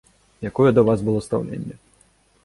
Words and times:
Якое 0.49 0.71
да 0.77 0.81
вас 0.87 1.03
было 1.09 1.19
стаўленне? 1.27 1.75